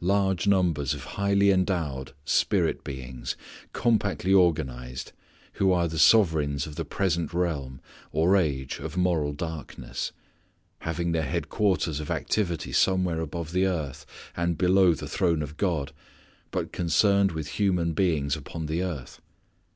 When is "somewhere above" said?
12.72-13.52